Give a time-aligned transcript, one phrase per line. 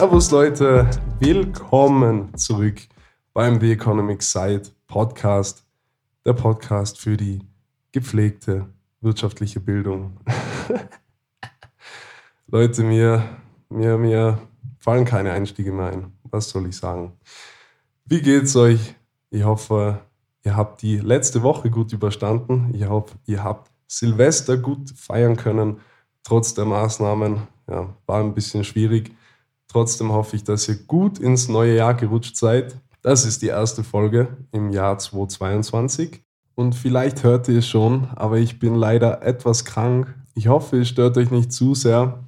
[0.00, 2.80] Servus Leute, willkommen zurück
[3.34, 5.62] beim The Economic Side Podcast,
[6.24, 7.40] der Podcast für die
[7.92, 8.64] gepflegte
[9.02, 10.16] wirtschaftliche Bildung.
[12.46, 13.36] Leute, mir,
[13.68, 14.40] mir, mir
[14.78, 16.14] fallen keine Einstiege mehr ein.
[16.22, 17.12] Was soll ich sagen?
[18.06, 18.94] Wie geht's euch?
[19.28, 20.00] Ich hoffe,
[20.42, 22.72] ihr habt die letzte Woche gut überstanden.
[22.72, 25.78] Ich hoffe, ihr habt Silvester gut feiern können,
[26.22, 27.42] trotz der Maßnahmen.
[27.68, 29.12] Ja, war ein bisschen schwierig.
[29.70, 32.76] Trotzdem hoffe ich, dass ihr gut ins neue Jahr gerutscht seid.
[33.02, 36.24] Das ist die erste Folge im Jahr 2022.
[36.56, 40.12] Und vielleicht hört ihr es schon, aber ich bin leider etwas krank.
[40.34, 42.24] Ich hoffe, es stört euch nicht zu sehr.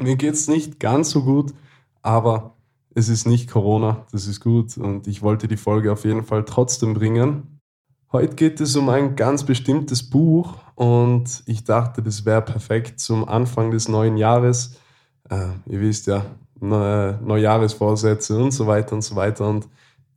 [0.00, 1.52] Mir geht es nicht ganz so gut,
[2.00, 2.54] aber
[2.94, 6.44] es ist nicht Corona, das ist gut und ich wollte die Folge auf jeden Fall
[6.44, 7.58] trotzdem bringen.
[8.12, 13.28] Heute geht es um ein ganz bestimmtes Buch und ich dachte, das wäre perfekt zum
[13.28, 14.76] Anfang des neuen Jahres.
[15.28, 16.24] Äh, ihr wisst ja,
[16.68, 19.48] Neujahresvorsätze und so weiter und so weiter.
[19.48, 19.68] Und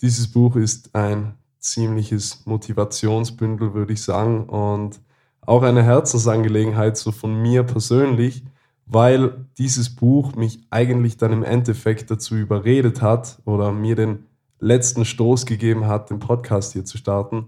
[0.01, 4.99] dieses Buch ist ein ziemliches Motivationsbündel, würde ich sagen, und
[5.41, 8.43] auch eine Herzensangelegenheit so von mir persönlich,
[8.85, 14.25] weil dieses Buch mich eigentlich dann im Endeffekt dazu überredet hat oder mir den
[14.59, 17.47] letzten Stoß gegeben hat, den Podcast hier zu starten.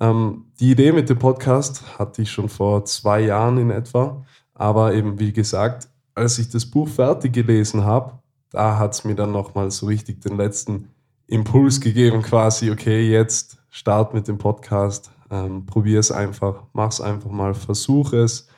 [0.00, 4.24] Ähm, die Idee mit dem Podcast hatte ich schon vor zwei Jahren in etwa,
[4.54, 8.18] aber eben wie gesagt, als ich das Buch fertig gelesen habe,
[8.50, 10.88] da hat es mir dann nochmal so richtig den letzten
[11.26, 17.00] Impuls gegeben, quasi, okay, jetzt start mit dem Podcast, ähm, probier es einfach, mach es
[17.00, 18.48] einfach mal, versuch es.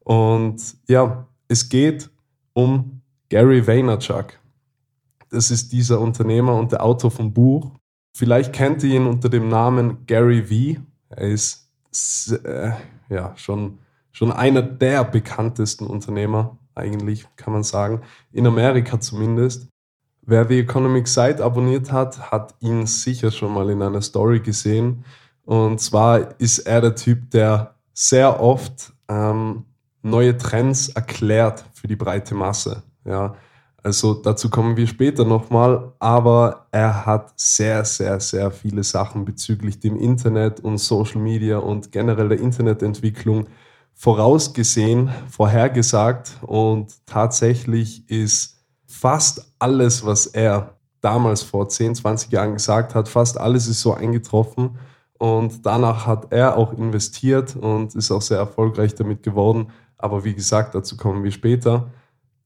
[0.00, 2.10] Und ja, es geht
[2.52, 4.38] um Gary Vaynerchuk.
[5.30, 7.70] Das ist dieser Unternehmer und der Autor vom Buch.
[8.14, 10.80] Vielleicht kennt ihr ihn unter dem Namen Gary V.
[11.10, 11.70] Er ist
[12.44, 12.72] äh,
[13.08, 13.78] ja schon,
[14.10, 18.02] schon einer der bekanntesten Unternehmer eigentlich, kann man sagen.
[18.32, 19.68] In Amerika zumindest.
[20.22, 25.04] Wer The Economic Site abonniert hat, hat ihn sicher schon mal in einer Story gesehen.
[25.44, 29.64] Und zwar ist er der Typ, der sehr oft ähm,
[30.02, 32.82] neue Trends erklärt für die breite Masse.
[33.04, 33.34] Ja,
[33.82, 39.80] also dazu kommen wir später nochmal, aber er hat sehr, sehr, sehr viele Sachen bezüglich
[39.80, 43.46] dem Internet und Social Media und generell der Internetentwicklung
[43.98, 52.94] vorausgesehen, vorhergesagt und tatsächlich ist fast alles, was er damals vor 10, 20 Jahren gesagt
[52.94, 54.78] hat, fast alles ist so eingetroffen
[55.18, 59.72] und danach hat er auch investiert und ist auch sehr erfolgreich damit geworden.
[59.96, 61.90] Aber wie gesagt, dazu kommen wir später.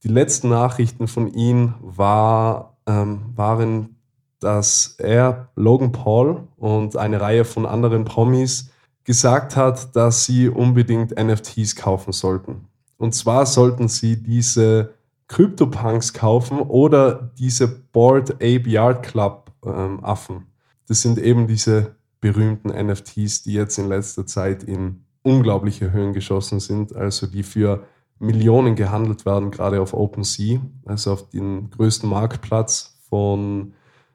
[0.01, 3.99] Die letzten Nachrichten von ihm war, ähm, waren,
[4.39, 8.71] dass er, Logan Paul und eine Reihe von anderen Promis
[9.03, 12.67] gesagt hat, dass sie unbedingt NFTs kaufen sollten.
[12.97, 14.93] Und zwar sollten sie diese
[15.27, 20.45] CryptoPunks kaufen oder diese Board Ape Yard Club ähm, Affen.
[20.87, 26.59] Das sind eben diese berühmten NFTs, die jetzt in letzter Zeit in unglaubliche Höhen geschossen
[26.59, 27.85] sind, also die für
[28.19, 33.73] Millionen gehandelt werden, gerade auf OpenSea, also auf den größten Marktplatz von,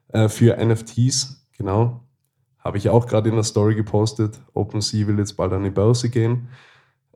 [0.09, 2.01] äh, für NFTs, genau.
[2.59, 4.39] Habe ich auch gerade in der Story gepostet.
[4.53, 6.49] OpenSea will jetzt bald an die Börse gehen,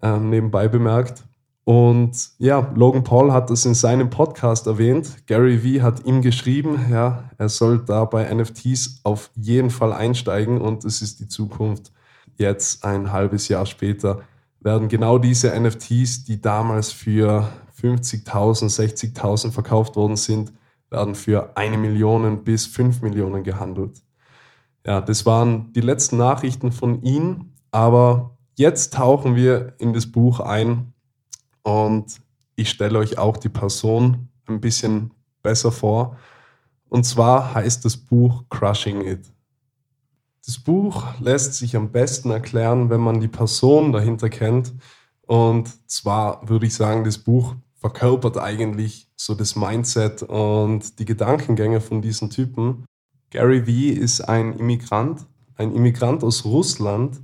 [0.01, 1.23] ähm, nebenbei bemerkt.
[1.65, 5.25] Und ja, Logan Paul hat das in seinem Podcast erwähnt.
[5.27, 10.59] Gary Vee hat ihm geschrieben, ja, er soll da bei NFTs auf jeden Fall einsteigen
[10.59, 11.93] und es ist die Zukunft.
[12.35, 14.23] Jetzt ein halbes Jahr später
[14.59, 17.49] werden genau diese NFTs, die damals für
[17.81, 18.69] 50.000,
[19.13, 20.51] 60.000 verkauft worden sind,
[20.89, 24.01] werden für eine Million bis fünf Millionen gehandelt.
[24.85, 30.39] Ja, das waren die letzten Nachrichten von ihm, aber jetzt tauchen wir in das Buch
[30.39, 30.93] ein
[31.63, 32.19] und
[32.55, 35.11] ich stelle euch auch die Person ein bisschen
[35.41, 36.17] besser vor.
[36.89, 39.31] Und zwar heißt das Buch Crushing It.
[40.45, 44.73] Das Buch lässt sich am besten erklären, wenn man die Person dahinter kennt.
[45.25, 51.79] Und zwar würde ich sagen, das Buch verkörpert eigentlich so das Mindset und die Gedankengänge
[51.79, 52.85] von diesen Typen.
[53.33, 55.25] Gary Vee ist ein Immigrant,
[55.55, 57.19] ein Immigrant aus Russland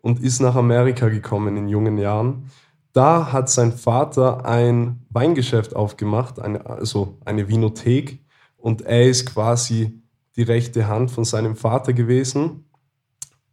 [0.00, 2.50] und ist nach Amerika gekommen in jungen Jahren.
[2.94, 8.24] Da hat sein Vater ein Weingeschäft aufgemacht, eine, also eine Vinothek,
[8.56, 10.02] und er ist quasi
[10.34, 12.64] die rechte Hand von seinem Vater gewesen.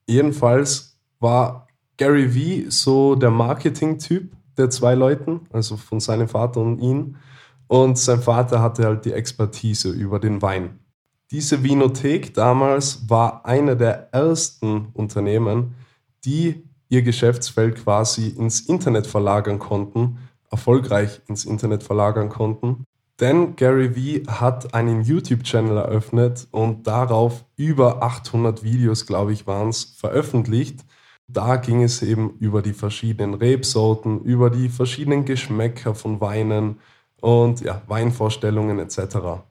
[0.07, 1.67] Jedenfalls war
[1.97, 7.17] Gary Vee so der Marketing-Typ der zwei Leuten, also von seinem Vater und ihm.
[7.67, 10.79] Und sein Vater hatte halt die Expertise über den Wein.
[11.31, 15.75] Diese Vinothek damals war einer der ersten Unternehmen,
[16.23, 20.19] die ihr Geschäftsfeld quasi ins Internet verlagern konnten,
[20.49, 22.85] erfolgreich ins Internet verlagern konnten.
[23.19, 29.69] Denn Gary Vee hat einen YouTube-Channel eröffnet und darauf über 800 Videos, glaube ich, waren
[29.69, 30.85] es, veröffentlicht.
[31.27, 36.79] Da ging es eben über die verschiedenen Rebsorten, über die verschiedenen Geschmäcker von Weinen
[37.19, 39.43] und ja, Weinvorstellungen etc.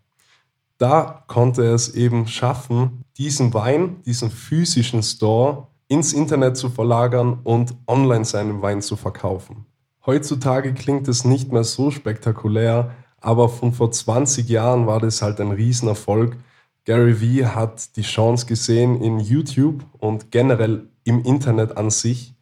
[0.79, 7.39] Da konnte er es eben schaffen, diesen Wein, diesen physischen Store ins Internet zu verlagern
[7.45, 9.67] und online seinen Wein zu verkaufen.
[10.05, 15.41] Heutzutage klingt es nicht mehr so spektakulär, aber von vor 20 Jahren war das halt
[15.41, 16.37] ein Riesenerfolg.
[16.85, 22.35] Gary Vee hat die Chance gesehen in YouTube und generell im Internet an sich,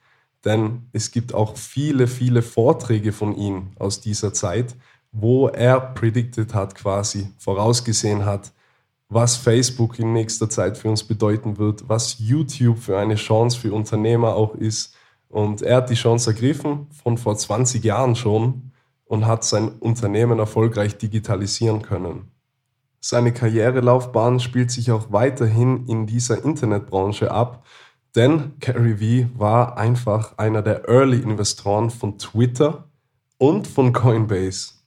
[0.45, 4.75] denn es gibt auch viele, viele Vorträge von ihm aus dieser Zeit,
[5.15, 8.53] wo er predicted hat, quasi vorausgesehen hat,
[9.09, 13.73] was Facebook in nächster Zeit für uns bedeuten wird, was YouTube für eine Chance für
[13.73, 14.97] Unternehmer auch ist.
[15.29, 18.73] Und er hat die Chance ergriffen von vor 20 Jahren schon
[19.05, 22.33] und hat sein Unternehmen erfolgreich digitalisieren können.
[23.01, 27.65] Seine Karrierelaufbahn spielt sich auch weiterhin in dieser Internetbranche ab,
[28.17, 32.89] denn Gary Vee war einfach einer der Early Investoren von Twitter
[33.39, 34.84] und von Coinbase.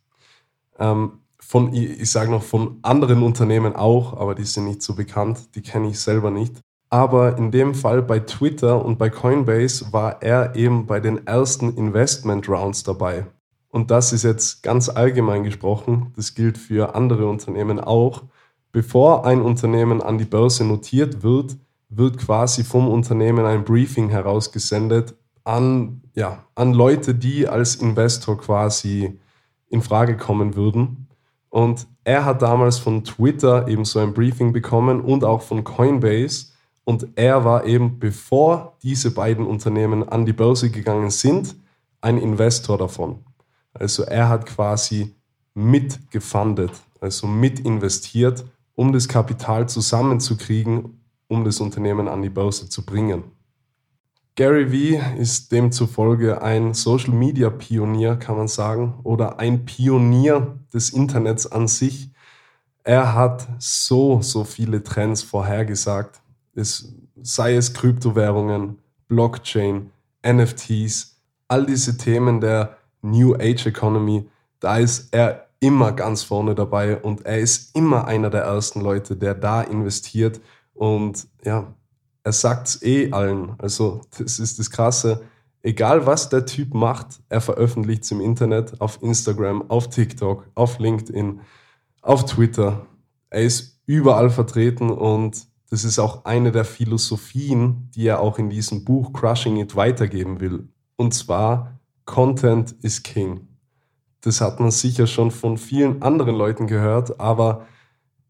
[0.80, 5.56] Ähm, von, ich sage noch von anderen Unternehmen auch, aber die sind nicht so bekannt,
[5.56, 6.60] die kenne ich selber nicht.
[6.90, 11.76] Aber in dem Fall bei Twitter und bei Coinbase war er eben bei den ersten
[11.76, 13.28] Investment Rounds dabei.
[13.70, 18.24] Und das ist jetzt ganz allgemein gesprochen, das gilt für andere Unternehmen auch.
[18.72, 21.58] Bevor ein Unternehmen an die Börse notiert wird,
[21.90, 29.20] wird quasi vom Unternehmen ein Briefing herausgesendet an, ja, an Leute, die als Investor quasi
[29.70, 31.08] in Frage kommen würden.
[31.50, 36.48] Und er hat damals von Twitter eben so ein Briefing bekommen und auch von Coinbase.
[36.84, 41.56] Und er war eben, bevor diese beiden Unternehmen an die Börse gegangen sind,
[42.02, 43.24] ein Investor davon.
[43.74, 45.16] Also er hat quasi
[45.54, 46.72] mitgefundet,
[47.02, 53.24] also mit investiert, um das Kapital zusammenzukriegen, um das Unternehmen an die Börse zu bringen.
[54.38, 60.92] Gary Vee ist demzufolge ein Social Media Pionier, kann man sagen, oder ein Pionier des
[60.92, 62.12] Internets an sich.
[62.84, 66.22] Er hat so, so viele Trends vorhergesagt.
[66.54, 69.90] Es, sei es Kryptowährungen, Blockchain,
[70.24, 74.30] NFTs, all diese Themen der New Age Economy,
[74.60, 79.16] da ist er immer ganz vorne dabei und er ist immer einer der ersten Leute,
[79.16, 80.40] der da investiert
[80.76, 81.74] und ja,
[82.28, 83.56] er sagt es eh allen.
[83.58, 85.22] Also, das ist das Krasse.
[85.62, 90.78] Egal was der Typ macht, er veröffentlicht es im Internet, auf Instagram, auf TikTok, auf
[90.78, 91.40] LinkedIn,
[92.02, 92.86] auf Twitter.
[93.30, 98.50] Er ist überall vertreten und das ist auch eine der Philosophien, die er auch in
[98.50, 100.68] diesem Buch Crushing It weitergeben will.
[100.98, 103.48] Und zwar, Content is King.
[104.20, 107.66] Das hat man sicher schon von vielen anderen Leuten gehört, aber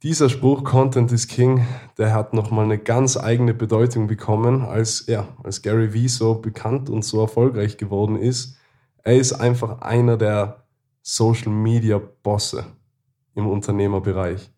[0.03, 1.65] dieser Spruch Content is King,
[1.97, 6.89] der hat nochmal eine ganz eigene Bedeutung bekommen, als, ja, als Gary Vee so bekannt
[6.89, 8.57] und so erfolgreich geworden ist.
[9.03, 10.63] Er ist einfach einer der
[11.01, 12.65] Social Media Bosse
[13.33, 14.51] im Unternehmerbereich.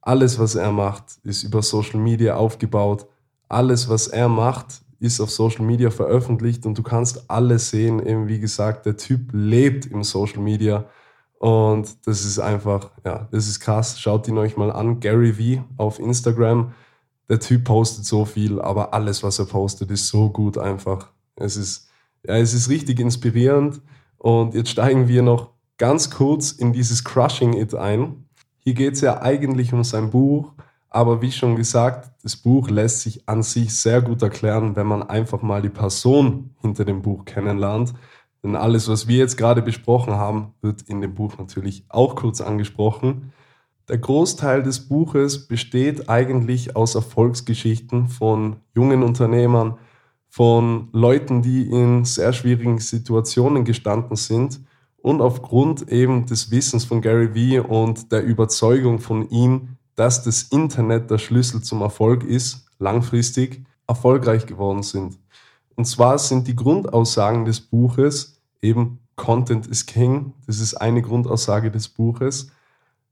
[0.00, 3.06] Alles, was er macht, ist über Social Media aufgebaut.
[3.48, 8.04] Alles, was er macht, ist auf Social Media veröffentlicht und du kannst alles sehen.
[8.04, 10.86] Eben wie gesagt, der Typ lebt im Social Media
[11.42, 13.98] und das ist einfach, ja, das ist krass.
[13.98, 15.00] Schaut ihn euch mal an.
[15.00, 16.72] Gary V auf Instagram.
[17.28, 21.08] Der Typ postet so viel, aber alles, was er postet, ist so gut einfach.
[21.34, 21.88] Es ist,
[22.24, 23.80] ja, es ist richtig inspirierend.
[24.18, 28.24] Und jetzt steigen wir noch ganz kurz in dieses Crushing It ein.
[28.60, 30.52] Hier geht es ja eigentlich um sein Buch,
[30.90, 35.02] aber wie schon gesagt, das Buch lässt sich an sich sehr gut erklären, wenn man
[35.02, 37.94] einfach mal die Person hinter dem Buch kennenlernt.
[38.42, 42.40] Denn alles, was wir jetzt gerade besprochen haben, wird in dem Buch natürlich auch kurz
[42.40, 43.32] angesprochen.
[43.88, 49.78] Der Großteil des Buches besteht eigentlich aus Erfolgsgeschichten von jungen Unternehmern,
[50.28, 54.60] von Leuten, die in sehr schwierigen Situationen gestanden sind
[54.96, 60.44] und aufgrund eben des Wissens von Gary Vee und der Überzeugung von ihm, dass das
[60.44, 65.18] Internet der Schlüssel zum Erfolg ist, langfristig erfolgreich geworden sind.
[65.76, 70.32] Und zwar sind die Grundaussagen des Buches eben Content is King.
[70.46, 72.50] Das ist eine Grundaussage des Buches.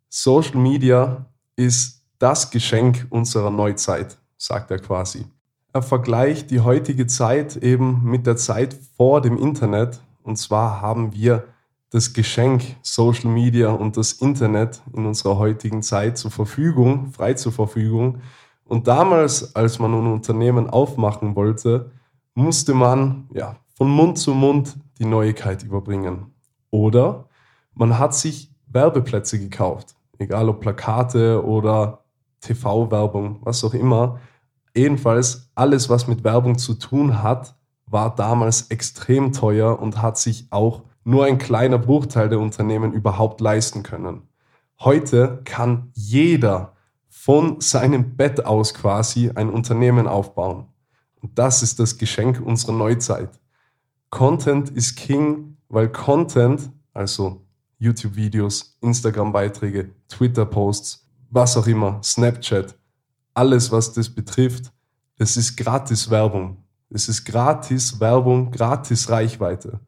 [0.08, 1.26] Social Media
[1.56, 5.26] ist das Geschenk unserer Neuzeit, sagt er quasi.
[5.72, 10.00] Er vergleicht die heutige Zeit eben mit der Zeit vor dem Internet.
[10.22, 11.44] Und zwar haben wir
[11.90, 17.52] das Geschenk Social Media und das Internet in unserer heutigen Zeit zur Verfügung, frei zur
[17.52, 18.20] Verfügung.
[18.64, 21.90] Und damals, als man ein Unternehmen aufmachen wollte,
[22.34, 26.34] musste man ja, von Mund zu Mund die Neuigkeit überbringen.
[26.70, 27.28] Oder
[27.74, 29.96] man hat sich Werbeplätze gekauft.
[30.18, 32.04] Egal ob Plakate oder
[32.40, 34.20] TV-Werbung, was auch immer.
[34.74, 37.54] Jedenfalls alles, was mit Werbung zu tun hat,
[37.86, 43.40] war damals extrem teuer und hat sich auch nur ein kleiner Bruchteil der Unternehmen überhaupt
[43.40, 44.28] leisten können.
[44.78, 46.74] Heute kann jeder
[47.08, 50.66] von seinem Bett aus quasi ein Unternehmen aufbauen.
[51.20, 53.30] Und das ist das Geschenk unserer Neuzeit.
[54.10, 57.44] Content ist King, weil Content, also
[57.78, 62.76] YouTube-Videos, Instagram-Beiträge, Twitter-Posts, was auch immer, Snapchat,
[63.34, 64.72] alles, was das betrifft,
[65.16, 66.56] das ist gratis Werbung.
[66.90, 69.80] Es ist gratis Werbung, gratis Reichweite.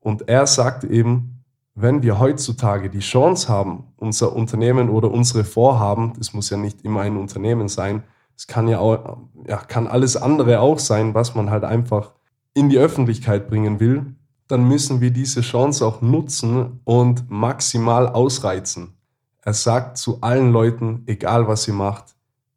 [0.00, 1.44] Und er sagt eben,
[1.74, 6.84] wenn wir heutzutage die Chance haben, unser Unternehmen oder unsere Vorhaben, das muss ja nicht
[6.84, 8.02] immer ein Unternehmen sein,
[8.38, 9.18] es kann ja auch,
[9.48, 12.12] ja, kann alles andere auch sein, was man halt einfach
[12.54, 14.14] in die Öffentlichkeit bringen will,
[14.46, 18.94] dann müssen wir diese Chance auch nutzen und maximal ausreizen.
[19.42, 22.14] Er sagt zu allen Leuten, egal was ihr macht,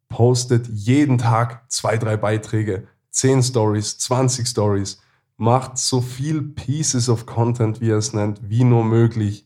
[0.08, 5.02] postet jeden Tag zwei, drei Beiträge, zehn Stories, 20 Stories,
[5.36, 9.44] macht so viel Pieces of Content, wie er es nennt, wie nur möglich.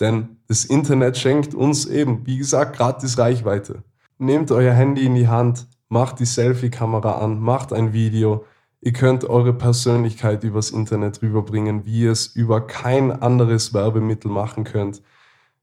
[0.00, 3.82] Denn das Internet schenkt uns eben, wie gesagt, gratis Reichweite.
[4.18, 8.44] Nehmt euer Handy in die Hand, macht die Selfie-Kamera an, macht ein Video.
[8.80, 14.64] Ihr könnt eure Persönlichkeit übers Internet rüberbringen, wie ihr es über kein anderes Werbemittel machen
[14.64, 15.02] könnt.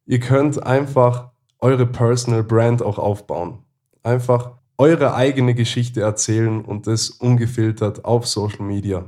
[0.05, 3.59] Ihr könnt einfach eure Personal Brand auch aufbauen.
[4.03, 9.03] Einfach eure eigene Geschichte erzählen und das ungefiltert auf Social Media.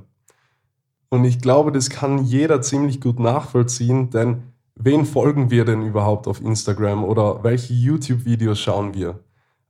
[1.07, 4.43] Und ich glaube, das kann jeder ziemlich gut nachvollziehen, denn
[4.75, 9.23] wen folgen wir denn überhaupt auf Instagram oder welche YouTube-Videos schauen wir?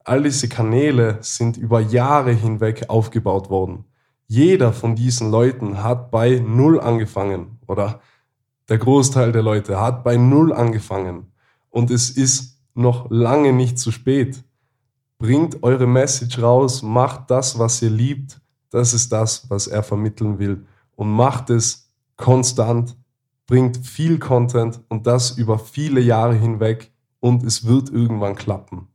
[0.06, 3.86] All diese Kanäle sind über Jahre hinweg aufgebaut worden.
[4.28, 8.02] Jeder von diesen Leuten hat bei Null angefangen oder
[8.70, 11.32] der Großteil der Leute hat bei Null angefangen.
[11.70, 14.44] Und es ist noch lange nicht zu spät.
[15.20, 18.42] Bringt eure Message raus, macht das, was ihr liebt.
[18.70, 22.98] Das ist das, was er vermitteln will und macht es konstant,
[23.48, 28.88] bringt viel Content und das über viele Jahre hinweg und es wird irgendwann klappen.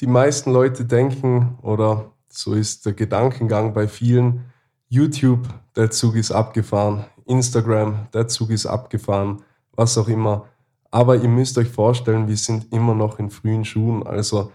[0.00, 4.44] Die meisten Leute denken, oder so ist der Gedankengang bei vielen,
[4.88, 10.46] YouTube, der Zug ist abgefahren, Instagram, der Zug ist abgefahren, was auch immer.
[10.90, 14.06] Aber ihr müsst euch vorstellen, wir sind immer noch in frühen Schuhen.
[14.06, 14.52] Also,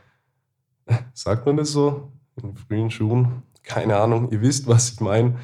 [1.13, 2.11] sagt man das so?
[2.41, 3.43] In frühen Schuhen?
[3.63, 5.37] Keine Ahnung, ihr wisst, was ich meine.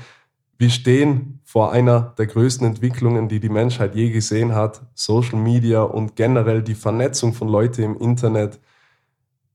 [0.57, 4.81] Wir stehen vor einer der größten Entwicklungen, die die Menschheit je gesehen hat.
[4.93, 8.59] Social Media und generell die Vernetzung von Leuten im Internet.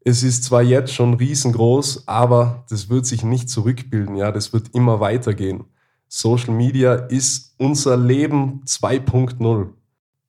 [0.03, 4.17] Es ist zwar jetzt schon riesengroß, aber das wird sich nicht zurückbilden.
[4.17, 5.65] Ja, das wird immer weitergehen.
[6.09, 9.69] Social Media ist unser Leben 2.0.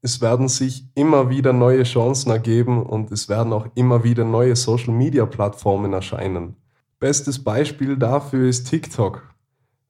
[0.01, 4.55] Es werden sich immer wieder neue Chancen ergeben und es werden auch immer wieder neue
[4.55, 6.55] Social Media Plattformen erscheinen.
[6.99, 9.23] Bestes Beispiel dafür ist TikTok.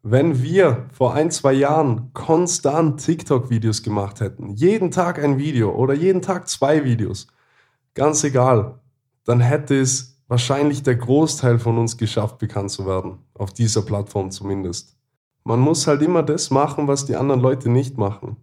[0.04, 5.94] Wenn wir vor ein, zwei Jahren konstant TikTok-Videos gemacht hätten, jeden Tag ein Video oder
[5.94, 7.28] jeden Tag zwei Videos,
[7.94, 8.81] ganz egal,
[9.25, 13.20] dann hätte es wahrscheinlich der Großteil von uns geschafft, bekannt zu werden.
[13.34, 14.96] Auf dieser Plattform zumindest.
[15.44, 18.38] Man muss halt immer das machen, was die anderen Leute nicht machen.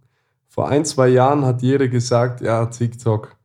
[0.47, 3.35] Vor ein, zwei Jahren hat jeder gesagt, ja, TikTok,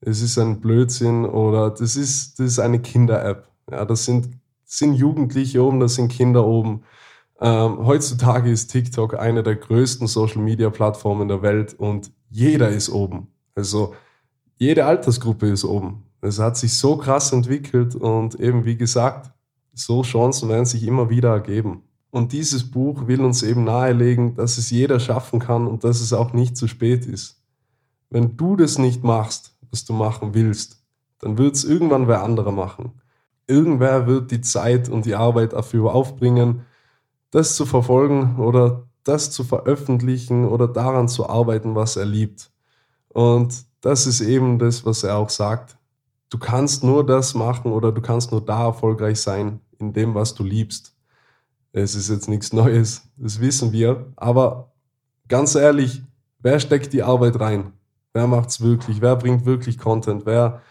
[0.00, 3.48] es ist ein Blödsinn oder das ist, das ist eine Kinder-App.
[3.70, 4.30] Ja, das sind,
[4.64, 6.82] sind Jugendliche oben, das sind Kinder oben.
[7.40, 13.28] Ähm, heutzutage ist TikTok eine der größten Social-Media-Plattformen der Welt und jeder ist oben.
[13.54, 13.94] Also
[14.56, 16.04] jede Altersgruppe ist oben.
[16.20, 19.30] Es hat sich so krass entwickelt und eben wie gesagt,
[19.72, 21.82] so Chancen werden sich immer wieder ergeben.
[22.10, 26.12] Und dieses Buch will uns eben nahelegen, dass es jeder schaffen kann und dass es
[26.12, 27.40] auch nicht zu spät ist.
[28.10, 30.82] Wenn du das nicht machst, was du machen willst,
[31.20, 33.00] dann wird es irgendwann wer anderer machen.
[33.46, 36.62] Irgendwer wird die Zeit und die Arbeit dafür aufbringen,
[37.30, 42.50] das zu verfolgen oder das zu veröffentlichen oder daran zu arbeiten, was er liebt.
[43.08, 45.76] Und das ist eben das, was er auch sagt.
[46.30, 50.34] Du kannst nur das machen oder du kannst nur da erfolgreich sein, in dem, was
[50.34, 50.96] du liebst.
[51.72, 54.12] Es ist jetzt nichts Neues, das wissen wir.
[54.16, 54.72] Aber
[55.28, 56.02] ganz ehrlich,
[56.38, 57.72] wer steckt die Arbeit rein?
[58.12, 59.00] Wer macht's wirklich?
[59.00, 60.24] Wer bringt wirklich Content?
[60.24, 60.62] Wer,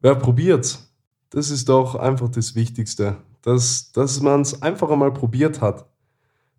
[0.00, 0.90] wer probiert's?
[1.28, 5.86] Das ist doch einfach das Wichtigste, dass, dass man es einfach einmal probiert hat.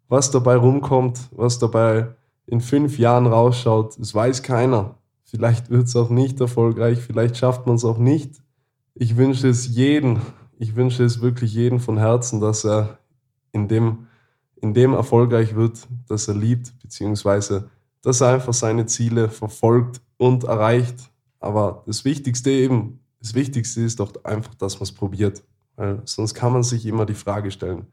[0.08, 2.14] Was dabei rumkommt, was dabei
[2.46, 5.00] in fünf Jahren rausschaut, das weiß keiner.
[5.36, 8.42] Vielleicht wird es auch nicht erfolgreich, vielleicht schafft man es auch nicht.
[8.94, 10.22] Ich wünsche es jeden,
[10.58, 13.00] ich wünsche es wirklich jeden von Herzen, dass er
[13.52, 14.08] in dem,
[14.56, 17.70] in dem erfolgreich wird, dass er liebt, beziehungsweise
[18.02, 21.12] dass er einfach seine Ziele verfolgt und erreicht.
[21.42, 25.44] Aber das Wichtigste eben, das Wichtigste ist doch einfach, dass man es probiert.
[25.76, 27.88] Weil sonst kann man sich immer die Frage stellen,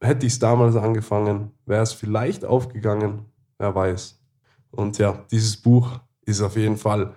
[0.00, 3.26] hätte ich es damals angefangen, wäre es vielleicht aufgegangen,
[3.58, 4.18] wer weiß.
[4.70, 7.14] Und ja, dieses Buch ist auf jeden Fall,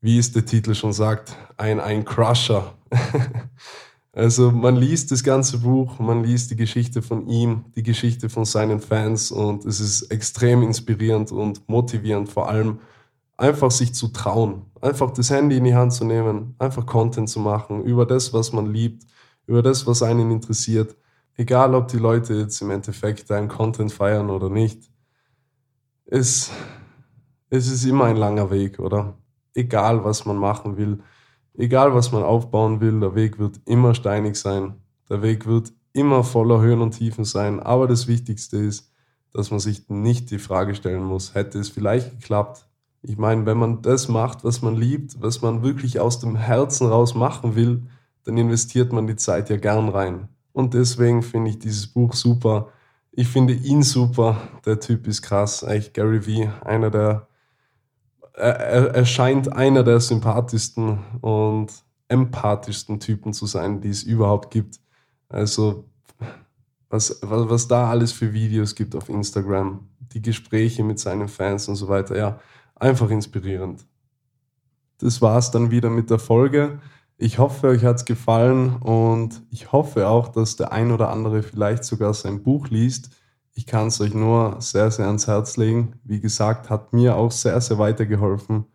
[0.00, 2.74] wie es der Titel schon sagt, ein, ein Crusher.
[4.12, 8.44] also man liest das ganze Buch, man liest die Geschichte von ihm, die Geschichte von
[8.44, 12.80] seinen Fans und es ist extrem inspirierend und motivierend, vor allem
[13.36, 17.40] einfach sich zu trauen, einfach das Handy in die Hand zu nehmen, einfach Content zu
[17.40, 19.04] machen über das, was man liebt,
[19.46, 20.96] über das, was einen interessiert.
[21.36, 24.90] Egal, ob die Leute jetzt im Endeffekt deinen Content feiern oder nicht.
[26.04, 26.50] Es,
[27.50, 29.14] es ist immer ein langer Weg, oder?
[29.54, 30.98] Egal, was man machen will,
[31.54, 34.74] egal, was man aufbauen will, der Weg wird immer steinig sein.
[35.08, 37.60] Der Weg wird immer voller Höhen und Tiefen sein.
[37.60, 38.92] Aber das Wichtigste ist,
[39.32, 42.68] dass man sich nicht die Frage stellen muss, hätte es vielleicht geklappt,
[43.02, 46.88] ich meine, wenn man das macht, was man liebt, was man wirklich aus dem Herzen
[46.88, 47.82] raus machen will,
[48.24, 50.28] dann investiert man die Zeit ja gern rein.
[50.52, 52.68] Und deswegen finde ich dieses Buch super.
[53.12, 54.36] Ich finde ihn super.
[54.66, 55.62] Der Typ ist krass.
[55.62, 57.28] Echt Gary Vee, einer der,
[58.38, 61.72] er, er scheint einer der sympathischsten und
[62.08, 64.80] empathischsten Typen zu sein, die es überhaupt gibt.
[65.28, 65.84] Also,
[66.88, 71.68] was, was, was da alles für Videos gibt auf Instagram, die Gespräche mit seinen Fans
[71.68, 72.16] und so weiter.
[72.16, 72.40] Ja,
[72.74, 73.84] einfach inspirierend.
[74.98, 76.80] Das war's dann wieder mit der Folge.
[77.18, 81.84] Ich hoffe, euch hat's gefallen und ich hoffe auch, dass der ein oder andere vielleicht
[81.84, 83.10] sogar sein Buch liest.
[83.58, 85.94] Ich kann es euch nur sehr, sehr ans Herz legen.
[86.04, 88.66] Wie gesagt, hat mir auch sehr, sehr weitergeholfen.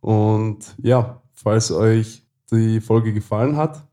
[0.00, 3.86] Und ja, falls euch die Folge gefallen hat,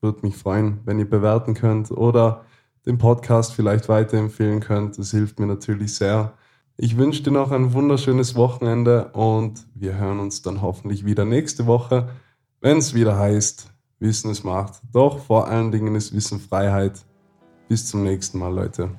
[0.00, 2.44] würde mich freuen, wenn ihr bewerten könnt oder
[2.86, 4.96] den Podcast vielleicht weiterempfehlen könnt.
[4.98, 6.34] Das hilft mir natürlich sehr.
[6.76, 11.66] Ich wünsche dir noch ein wunderschönes Wochenende und wir hören uns dann hoffentlich wieder nächste
[11.66, 12.10] Woche,
[12.60, 14.80] wenn es wieder heißt, Wissen ist Macht.
[14.92, 17.04] Doch vor allen Dingen ist Wissen Freiheit.
[17.68, 18.90] Bis zum nächsten Mal, Leute.